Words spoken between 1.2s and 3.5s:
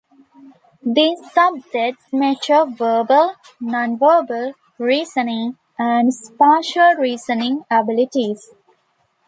subtests measure verbal,